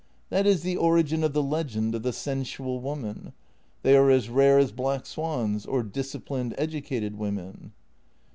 [0.31, 3.33] That is the origin of the legend of the sensual woman—
[3.83, 7.71] they are as rare as black swans, or disciplined, educated women.